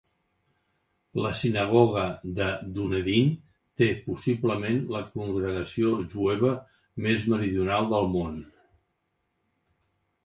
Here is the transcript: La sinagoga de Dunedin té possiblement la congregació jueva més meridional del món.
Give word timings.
La 1.25 1.31
sinagoga 1.41 2.05
de 2.39 2.47
Dunedin 2.77 3.29
té 3.81 3.89
possiblement 4.07 4.81
la 4.95 5.03
congregació 5.19 5.93
jueva 6.15 6.55
més 7.07 7.29
meridional 7.35 7.91
del 7.93 8.11
món. 8.17 8.41